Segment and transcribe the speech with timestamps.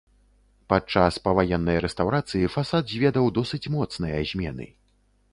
[0.71, 4.65] Падчас паваеннай рэстаўрацыі фасад зведаў досыць моцныя змены.